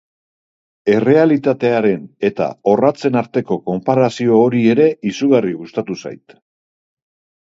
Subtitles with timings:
[0.93, 6.37] Errealitatearen eta orratzen arteko konparazio hori ere izugarri gustatu zait.